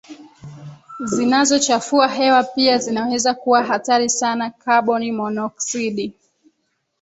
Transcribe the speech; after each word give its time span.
zinazochafua 1.03 2.07
hewa 2.07 2.43
pia 2.43 2.77
zinaweza 2.77 3.33
kuwa 3.33 3.63
hatari 3.63 4.09
sana 4.09 4.49
Kaboni 4.49 5.11
monoksidi 5.11 6.13